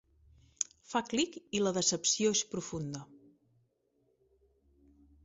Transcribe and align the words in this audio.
Fa 0.93 1.01
clic 1.09 1.35
i 1.59 1.61
la 1.65 1.73
decepció 1.75 2.31
és 2.37 2.41
profunda. 2.55 3.03